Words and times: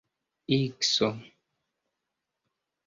ikso 0.57 1.09